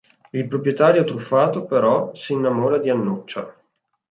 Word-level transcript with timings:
Il 0.33 0.47
proprietario 0.47 1.03
truffato, 1.03 1.65
però, 1.65 2.11
si 2.15 2.33
innamora 2.33 2.79
di 2.79 2.89
Annuccia. 2.89 3.55